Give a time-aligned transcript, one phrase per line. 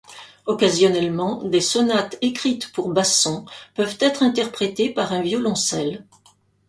[0.47, 6.03] Occasionnellement, des sonates écrites pour basson peuvent être interprétées par un violoncelle.